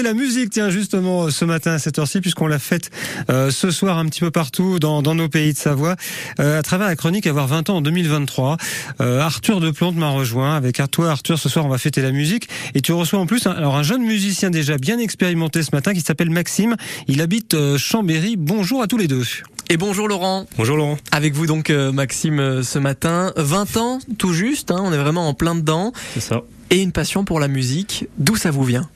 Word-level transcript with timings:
La 0.00 0.14
musique, 0.14 0.48
tiens, 0.48 0.70
justement, 0.70 1.28
ce 1.28 1.44
matin 1.44 1.72
à 1.72 1.78
cette 1.78 1.98
heure-ci, 1.98 2.22
puisqu'on 2.22 2.46
l'a 2.46 2.58
faite 2.58 2.90
euh, 3.28 3.50
ce 3.50 3.70
soir 3.70 3.98
un 3.98 4.06
petit 4.06 4.20
peu 4.20 4.30
partout 4.30 4.78
dans, 4.78 5.02
dans 5.02 5.14
nos 5.14 5.28
pays 5.28 5.52
de 5.52 5.58
Savoie, 5.58 5.96
euh, 6.40 6.58
à 6.58 6.62
travers 6.62 6.88
la 6.88 6.96
chronique 6.96 7.26
Avoir 7.26 7.46
20 7.46 7.68
ans 7.68 7.76
en 7.76 7.80
2023. 7.82 8.56
Euh, 9.02 9.20
Arthur 9.20 9.60
de 9.60 9.70
Plante 9.70 9.94
m'a 9.96 10.08
rejoint. 10.08 10.56
Avec 10.56 10.80
toi, 10.90 11.10
Arthur, 11.10 11.38
ce 11.38 11.50
soir, 11.50 11.66
on 11.66 11.68
va 11.68 11.76
fêter 11.76 12.00
la 12.00 12.10
musique. 12.10 12.48
Et 12.74 12.80
tu 12.80 12.92
reçois 12.92 13.18
en 13.18 13.26
plus 13.26 13.46
un, 13.46 13.50
alors 13.50 13.76
un 13.76 13.82
jeune 13.82 14.02
musicien 14.02 14.48
déjà 14.48 14.78
bien 14.78 14.98
expérimenté 14.98 15.62
ce 15.62 15.74
matin 15.74 15.92
qui 15.92 16.00
s'appelle 16.00 16.30
Maxime. 16.30 16.74
Il 17.06 17.20
habite 17.20 17.52
euh, 17.52 17.76
Chambéry. 17.76 18.36
Bonjour 18.38 18.80
à 18.80 18.86
tous 18.86 18.96
les 18.96 19.08
deux. 19.08 19.24
Et 19.68 19.76
bonjour 19.76 20.08
Laurent. 20.08 20.46
Bonjour 20.56 20.78
Laurent. 20.78 20.96
Avec 21.10 21.34
vous 21.34 21.46
donc 21.46 21.68
euh, 21.68 21.92
Maxime 21.92 22.40
euh, 22.40 22.62
ce 22.62 22.78
matin. 22.78 23.32
20 23.36 23.76
ans 23.76 23.98
tout 24.16 24.32
juste, 24.32 24.70
hein, 24.70 24.80
on 24.82 24.90
est 24.90 24.98
vraiment 24.98 25.28
en 25.28 25.34
plein 25.34 25.54
dedans. 25.54 25.92
C'est 26.14 26.20
ça. 26.20 26.42
Et 26.70 26.80
une 26.80 26.92
passion 26.92 27.26
pour 27.26 27.40
la 27.40 27.48
musique. 27.48 28.06
D'où 28.16 28.36
ça 28.36 28.50
vous 28.50 28.64
vient? 28.64 28.88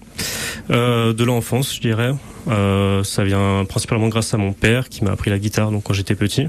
Euh, 0.70 1.12
de 1.12 1.24
l'enfance, 1.24 1.74
je 1.74 1.80
dirais. 1.80 2.12
Euh, 2.48 3.02
ça 3.04 3.24
vient 3.24 3.64
principalement 3.68 4.08
grâce 4.08 4.32
à 4.34 4.36
mon 4.36 4.52
père 4.52 4.88
qui 4.88 5.04
m'a 5.04 5.10
appris 5.10 5.30
la 5.30 5.38
guitare 5.38 5.70
donc 5.72 5.84
quand 5.84 5.94
j'étais 5.94 6.14
petit. 6.14 6.48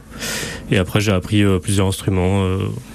Et 0.69 0.77
après 0.77 1.01
j'ai 1.01 1.11
appris 1.11 1.43
euh, 1.43 1.57
plusieurs 1.57 1.87
instruments 1.87 2.43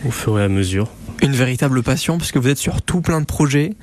au 0.06 0.11
fur 0.11 0.38
et 0.38 0.45
à 0.45 0.48
mesure. 0.48 0.88
Une 1.20 1.33
véritable 1.33 1.83
passion 1.83 2.19
puisque 2.19 2.37
vous 2.37 2.48
êtes 2.48 2.59
sur 2.59 2.83
tout 2.83 3.00
plein 3.00 3.20
de 3.20 3.27
projets. 3.27 3.74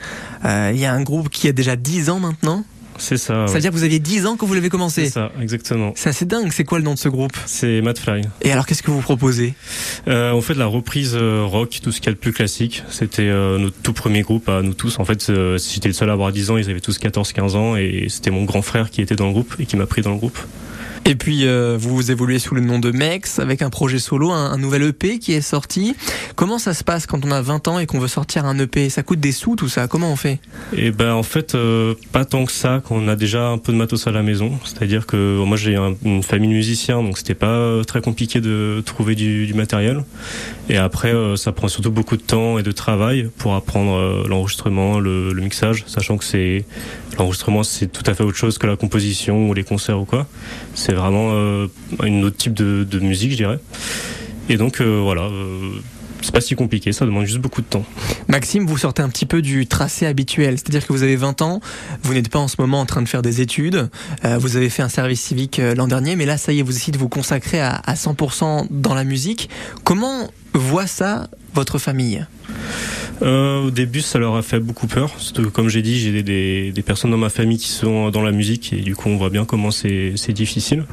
Il 0.44 0.78
y 0.78 0.86
a 0.86 0.94
un 0.94 1.02
groupe 1.02 1.30
qui 1.30 1.48
a 1.48 1.52
déjà 1.52 1.76
10 1.76 2.10
ans 2.10 2.20
maintenant. 2.20 2.64
C'est 3.00 3.18
ça. 3.18 3.48
Ça 3.48 3.54
veut 3.56 3.60
dire 3.62 3.72
que 3.72 3.76
vous 3.76 3.84
aviez 3.84 4.00
10 4.00 4.26
ans 4.28 4.36
quand 4.38 4.46
vous 4.46 4.54
l'avez 4.54 4.66
C'est 4.68 4.70
commencé. 4.70 5.10
ça, 5.10 5.32
exactement. 5.42 5.94
C'est 5.96 6.10
assez 6.10 6.26
dingue. 6.26 6.52
C'est 6.52 6.64
quoi 6.64 6.78
le 6.78 6.84
nom 6.84 6.94
de 6.94 7.00
ce 7.00 7.10
groupe? 7.10 7.32
C'est 7.46 7.82
Mad 7.82 7.98
Fly. 7.98 8.22
Et 8.42 8.52
alors 8.52 8.66
qu'est-ce 8.66 8.84
que 8.84 8.92
vous 8.92 9.02
proposez? 9.02 9.54
Euh, 10.08 10.32
on 10.34 10.42
fait 10.42 10.54
de 10.54 10.60
la 10.60 10.66
reprise 10.68 11.16
euh, 11.16 11.44
rock, 11.46 11.80
tout 11.82 11.92
ce 11.92 12.00
qu'il 12.00 12.08
y 12.08 12.10
a 12.10 12.14
de 12.14 12.18
plus 12.20 12.34
classique. 12.34 12.84
C'était 12.90 13.24
euh, 13.24 13.58
notre 13.58 13.76
tout 13.82 13.94
premier 13.94 14.22
groupe 14.22 14.48
à 14.50 14.62
nous 14.62 14.74
tous. 14.74 15.00
En 15.00 15.06
fait, 15.06 15.30
euh, 15.30 15.58
j'étais 15.58 15.88
le 15.90 15.94
seul 15.94 16.10
à 16.10 16.14
avoir 16.14 16.32
10 16.32 16.52
ans, 16.52 16.58
ils 16.58 16.70
avaient 16.70 16.80
tous 16.80 17.00
14-15 17.00 17.56
ans 17.56 17.76
et 17.76 18.08
c'était 18.10 18.32
mon 18.32 18.44
grand 18.44 18.62
frère 18.62 18.90
qui 18.92 19.02
était 19.02 19.16
dans 19.16 19.28
le 19.28 19.32
groupe 19.34 19.56
et 19.60 19.66
qui 19.66 19.76
m'a 19.78 19.86
pris 19.86 20.02
dans 20.02 20.12
le 20.12 20.18
groupe. 20.18 20.38
Et 21.10 21.16
puis 21.16 21.48
euh, 21.48 21.76
vous 21.76 22.12
évoluez 22.12 22.38
sous 22.38 22.54
le 22.54 22.62
nom 22.62 22.78
de 22.78 22.92
Mex 22.92 23.40
avec 23.40 23.64
un 23.64 23.72
projet 23.72 23.98
solo, 23.98 24.30
un, 24.30 24.56
nouvel 24.58 24.84
EP 24.84 25.18
qui 25.18 25.34
est 25.34 25.42
sorti. 25.42 25.96
Comment 26.36 26.60
ça 26.60 26.76
se 26.76 26.84
passe 26.84 27.08
quand 27.08 27.26
on 27.26 27.32
a 27.32 27.42
20 27.42 27.68
ans 27.68 27.80
et 27.80 27.88
qu'on 27.88 27.98
veut 27.98 28.08
sortir 28.08 28.46
un 28.46 28.60
EP 28.60 28.92
Ça 28.92 29.02
coûte 29.02 29.20
des 29.20 29.32
sous 29.32 29.56
tout 29.56 29.68
ça 29.68 29.88
Comment 29.88 30.12
on 30.12 30.16
fait? 30.16 30.38
Et 30.72 30.92
ben 30.92 31.14
en 31.14 31.24
fait 31.24 31.56
euh, 31.56 31.96
pas 32.12 32.26
tant 32.26 32.46
que 32.46 32.52
ça 32.52 32.84
qu'on 32.86 33.08
a 33.08 33.16
déjà 33.16 33.48
un 33.48 33.58
peu 33.58 33.72
de 33.72 33.78
matos 33.78 34.06
à 34.06 34.12
la 34.12 34.22
maison. 34.22 34.52
C'est-à-dire 34.64 35.08
que 35.08 35.44
moi 35.44 35.58
j'ai 35.58 35.78
un- 35.78 35.96
une 36.06 36.22
famille 36.22 36.50
de 36.50 36.54
musiciens 36.54 37.02
donc 37.02 37.18
c'était 37.18 37.34
pas 37.34 37.48
euh, 37.48 37.84
très 37.84 38.02
compliqué 38.02 38.40
de 38.40 38.84
trouver 38.86 39.16
du, 39.16 39.52
matériel. 39.56 40.04
Et 40.70 40.78
après 40.78 41.12
euh, 41.12 41.36
ça 41.38 41.52
prend 41.54 41.70
surtout 41.70 41.90
beaucoup 41.90 42.18
de 42.18 42.22
temps 42.22 42.60
et 42.60 42.64
de 42.64 42.72
travail 42.72 43.32
pour 43.40 43.56
apprendre 43.56 43.96
euh, 43.96 44.28
l'enregistrement, 44.28 45.00
le, 45.00 45.34
mixage, 45.34 45.86
sachant 45.88 46.18
que 46.18 46.24
c'est 46.24 46.66
l'enregistrement 47.18 47.64
c'est 47.64 47.88
tout 47.88 48.04
à 48.06 48.14
fait 48.14 48.24
autre 48.24 48.38
chose 48.38 48.60
que 48.60 48.68
la 48.68 48.76
composition 48.76 49.50
ou 49.50 49.56
les 49.56 49.64
concerts 49.64 50.00
ou 50.00 50.06
quoi. 50.06 50.28
Vraiment 51.00 51.32
euh, 51.34 51.68
une 52.04 52.24
autre 52.24 52.38
type 52.38 52.54
de, 52.54 53.00
musique 53.00 53.32
je 53.32 53.38
dirais. 53.38 53.60
Et 54.50 54.58
donc 54.58 54.82
euh, 54.82 55.00
voilà. 55.02 55.24
euh, 55.24 55.72
c'est 56.22 56.34
pas 56.34 56.42
si 56.42 56.54
compliqué, 56.56 56.92
ça 56.92 57.06
demande 57.06 57.26
juste 57.26 57.40
beaucoup 57.40 57.62
de 57.62 57.68
temps. 57.68 57.86
Maxime, 58.28 58.66
vous 58.66 58.78
sortez 58.78 59.02
un 59.02 59.08
petit 59.08 59.26
peu 59.26 59.42
du 59.42 59.68
tracé 59.68 60.06
habituel, 60.06 60.58
c'est-à-dire 60.58 60.86
que 60.86 60.92
vous 60.92 61.04
avez 61.04 61.16
20 61.16 61.42
ans, 61.42 61.62
vous 62.04 62.14
n'êtes 62.14 62.28
pas 62.28 62.40
en 62.40 62.50
ce 62.50 62.58
moment 62.60 62.82
en 62.82 62.86
train 62.86 63.02
de 63.02 63.08
faire 63.08 63.22
des 63.22 63.40
études, 63.40 63.90
vous 64.24 64.58
avez 64.58 64.70
fait 64.70 64.84
un 64.84 64.90
service 64.90 65.22
civique 65.22 65.62
l'an 65.78 65.88
dernier, 65.88 66.18
mais 66.18 66.26
là 66.26 66.38
ça 66.38 66.52
y 66.52 66.60
est, 66.60 66.62
vous 66.62 66.76
essayez 66.76 66.92
de 66.92 66.98
vous 66.98 67.08
consacrer 67.08 67.62
à, 67.62 67.76
à 67.86 67.94
100% 67.94 68.68
dans 68.70 68.96
la 68.96 69.06
musique. 69.06 69.50
Comment 69.86 70.30
voit 70.54 70.88
ça 70.88 71.30
votre 71.54 71.80
famille? 71.80 72.26
Euh, 73.22 73.66
au 73.66 73.72
début, 73.72 74.02
ça 74.02 74.18
leur 74.20 74.36
a 74.36 74.42
fait 74.42 74.60
beaucoup 74.60 74.88
peur. 74.88 75.12
Surtout 75.18 75.44
que, 75.44 75.48
comme 75.50 75.70
j'ai 75.70 75.82
dit, 75.82 76.00
j'ai 76.00 76.12
des, 76.12 76.24
des, 76.24 76.72
des 76.72 76.82
personnes 76.82 77.12
dans 77.12 77.18
ma 77.18 77.30
famille 77.30 77.58
qui 77.58 77.70
sont 77.70 78.10
dans 78.12 78.22
la 78.22 78.32
musique 78.32 78.72
et 78.74 78.78
du 78.82 78.96
coup, 78.96 79.10
on 79.10 79.18
voit 79.18 79.30
bien 79.30 79.46
comment 79.46 79.72
c'est 79.72 80.14
c'est 80.16 80.34
difficile. 80.34 80.86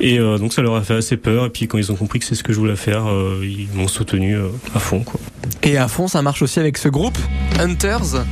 Et 0.00 0.18
euh, 0.18 0.38
donc, 0.38 0.52
ça 0.52 0.62
leur 0.62 0.74
a 0.74 0.82
fait 0.82 0.94
assez 0.94 1.16
peur. 1.16 1.46
Et 1.46 1.50
puis, 1.50 1.68
quand 1.68 1.78
ils 1.78 1.92
ont 1.92 1.96
compris 1.96 2.18
que 2.18 2.24
c'est 2.24 2.34
ce 2.34 2.42
que 2.42 2.52
je 2.52 2.58
voulais 2.58 2.76
faire, 2.76 3.06
euh, 3.06 3.42
ils 3.44 3.68
m'ont 3.74 3.88
soutenu 3.88 4.36
euh, 4.36 4.48
à 4.74 4.78
fond. 4.78 5.00
Quoi. 5.00 5.20
Et 5.62 5.76
à 5.76 5.88
fond, 5.88 6.08
ça 6.08 6.22
marche 6.22 6.42
aussi 6.42 6.58
avec 6.58 6.78
ce 6.78 6.88
groupe, 6.88 7.18
Hunters. 7.58 8.24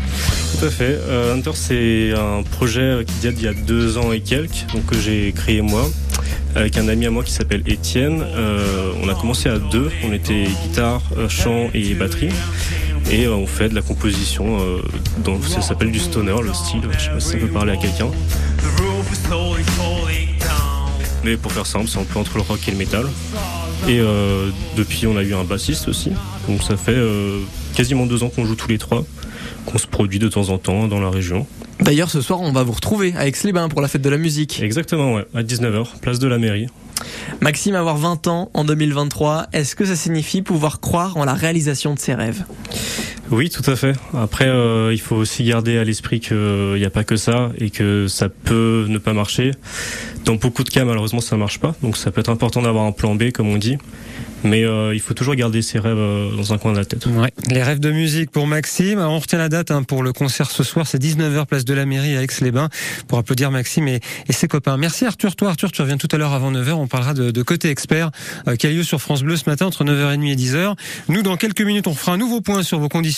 Tout 0.58 0.66
à 0.66 0.70
fait. 0.70 0.98
Euh, 1.08 1.34
Hunter, 1.34 1.52
c'est 1.54 2.12
un 2.12 2.42
projet 2.42 3.04
qui 3.06 3.14
date 3.22 3.34
d'il 3.34 3.44
y 3.44 3.48
a 3.48 3.54
deux 3.54 3.98
ans 3.98 4.12
et 4.12 4.20
quelques, 4.20 4.66
donc 4.72 4.86
que 4.86 4.98
j'ai 4.98 5.32
créé 5.32 5.62
moi 5.62 5.88
avec 6.54 6.76
un 6.76 6.88
ami 6.88 7.06
à 7.06 7.10
moi 7.10 7.22
qui 7.22 7.32
s'appelle 7.32 7.62
Étienne. 7.66 8.22
Euh, 8.22 8.92
on 9.02 9.08
a 9.08 9.14
commencé 9.14 9.48
à 9.48 9.58
deux. 9.58 9.90
On 10.04 10.12
était 10.12 10.46
guitare, 10.64 11.02
euh, 11.16 11.28
chant 11.28 11.70
et 11.74 11.94
batterie. 11.94 12.30
Et 13.10 13.26
euh, 13.26 13.34
on 13.34 13.46
fait 13.46 13.68
de 13.68 13.74
la 13.74 13.82
composition. 13.82 14.60
Euh, 14.60 14.82
dans, 15.24 15.40
ça 15.42 15.60
s'appelle 15.60 15.90
du 15.90 15.98
stoner, 15.98 16.36
le 16.42 16.52
style. 16.52 16.82
Je 16.92 16.98
sais 16.98 17.10
pas 17.10 17.20
si 17.20 17.30
ça 17.30 17.36
peut 17.38 17.48
parler 17.48 17.72
à 17.72 17.76
quelqu'un. 17.76 18.10
Mais 21.24 21.36
pour 21.36 21.52
faire 21.52 21.66
simple, 21.66 21.86
c'est 21.88 21.98
un 21.98 22.04
peu 22.04 22.18
entre 22.18 22.36
le 22.36 22.42
rock 22.42 22.60
et 22.66 22.70
le 22.70 22.76
métal. 22.78 23.06
Et 23.88 23.98
euh, 24.00 24.50
depuis, 24.76 25.06
on 25.06 25.16
a 25.16 25.22
eu 25.22 25.34
un 25.34 25.44
bassiste 25.44 25.88
aussi. 25.88 26.12
Donc 26.48 26.62
ça 26.62 26.76
fait 26.76 26.94
euh, 26.94 27.40
quasiment 27.74 28.06
deux 28.06 28.22
ans 28.22 28.28
qu'on 28.28 28.44
joue 28.44 28.54
tous 28.54 28.68
les 28.68 28.78
trois, 28.78 29.04
qu'on 29.66 29.78
se 29.78 29.86
produit 29.86 30.18
de 30.18 30.28
temps 30.28 30.48
en 30.48 30.58
temps 30.58 30.88
dans 30.88 31.00
la 31.00 31.10
région. 31.10 31.46
D'ailleurs, 31.80 32.10
ce 32.10 32.20
soir, 32.20 32.40
on 32.40 32.52
va 32.52 32.62
vous 32.62 32.72
retrouver 32.72 33.14
à 33.16 33.26
Aix-les-Bains 33.26 33.68
pour 33.68 33.80
la 33.80 33.88
fête 33.88 34.02
de 34.02 34.10
la 34.10 34.18
musique. 34.18 34.60
Exactement, 34.62 35.14
ouais, 35.14 35.26
à 35.34 35.42
19h, 35.42 35.98
place 36.00 36.18
de 36.18 36.28
la 36.28 36.38
mairie. 36.38 36.66
Maxime, 37.40 37.74
avoir 37.74 37.96
20 37.96 38.26
ans 38.26 38.50
en 38.54 38.64
2023, 38.64 39.48
est-ce 39.52 39.74
que 39.74 39.84
ça 39.84 39.96
signifie 39.96 40.42
pouvoir 40.42 40.80
croire 40.80 41.16
en 41.16 41.24
la 41.24 41.34
réalisation 41.34 41.94
de 41.94 41.98
ses 41.98 42.14
rêves? 42.14 42.44
Oui, 43.30 43.48
tout 43.48 43.68
à 43.70 43.76
fait. 43.76 43.94
Après, 44.12 44.48
euh, 44.48 44.92
il 44.92 45.00
faut 45.00 45.14
aussi 45.14 45.44
garder 45.44 45.78
à 45.78 45.84
l'esprit 45.84 46.18
qu'il 46.18 46.74
n'y 46.74 46.84
a 46.84 46.90
pas 46.90 47.04
que 47.04 47.16
ça 47.16 47.50
et 47.58 47.70
que 47.70 48.08
ça 48.08 48.28
peut 48.28 48.86
ne 48.88 48.98
pas 48.98 49.12
marcher. 49.12 49.52
Dans 50.24 50.34
beaucoup 50.34 50.64
de 50.64 50.70
cas, 50.70 50.84
malheureusement, 50.84 51.20
ça 51.20 51.36
ne 51.36 51.40
marche 51.40 51.60
pas. 51.60 51.74
Donc 51.82 51.96
ça 51.96 52.10
peut 52.10 52.20
être 52.20 52.30
important 52.30 52.62
d'avoir 52.62 52.84
un 52.84 52.92
plan 52.92 53.14
B, 53.14 53.30
comme 53.30 53.48
on 53.48 53.56
dit. 53.56 53.78
Mais 54.44 54.64
euh, 54.64 54.94
il 54.94 55.00
faut 55.00 55.14
toujours 55.14 55.34
garder 55.34 55.62
ses 55.62 55.78
rêves 55.78 55.98
euh, 55.98 56.34
dans 56.34 56.52
un 56.52 56.58
coin 56.58 56.72
de 56.72 56.78
la 56.78 56.84
tête. 56.84 57.06
Les 57.48 57.62
rêves 57.62 57.80
de 57.80 57.90
musique 57.90 58.30
pour 58.30 58.46
Maxime. 58.46 58.98
On 58.98 59.18
retient 59.18 59.38
la 59.38 59.48
date 59.48 59.70
hein, 59.70 59.82
pour 59.82 60.02
le 60.02 60.12
concert 60.12 60.50
ce 60.50 60.62
soir. 60.62 60.86
C'est 60.86 61.02
19h, 61.02 61.46
place 61.46 61.64
de 61.64 61.74
la 61.74 61.86
mairie 61.86 62.16
à 62.16 62.22
Aix-les-Bains 62.22 62.68
pour 63.08 63.18
applaudir 63.18 63.50
Maxime 63.50 63.88
et, 63.88 64.00
ses 64.30 64.48
copains. 64.48 64.76
Merci 64.76 65.04
Arthur. 65.04 65.36
Toi, 65.36 65.50
Arthur, 65.50 65.72
tu 65.72 65.82
reviens 65.82 65.96
tout 65.96 66.08
à 66.12 66.16
l'heure 66.16 66.32
avant 66.32 66.50
9h. 66.52 66.72
On 66.72 66.86
parlera 66.86 67.14
de, 67.14 67.30
de 67.30 67.42
Côté 67.42 67.68
Expert 67.68 68.10
euh, 68.48 68.56
qui 68.56 68.66
a 68.66 68.70
lieu 68.70 68.82
sur 68.82 69.00
France 69.00 69.22
Bleu 69.22 69.36
ce 69.36 69.48
matin 69.48 69.66
entre 69.66 69.84
9h30 69.84 70.30
et 70.30 70.36
10h. 70.36 70.74
Nous, 71.08 71.22
dans 71.22 71.36
quelques 71.36 71.62
minutes, 71.62 71.86
on 71.86 71.94
fera 71.94 72.12
un 72.12 72.18
nouveau 72.18 72.40
point 72.40 72.62
sur 72.62 72.78
vos 72.78 72.88
conditions. 72.88 73.00